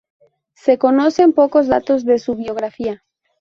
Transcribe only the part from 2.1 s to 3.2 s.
su biografía.